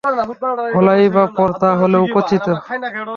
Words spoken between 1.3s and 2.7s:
পর-তা হলেও কচি তো?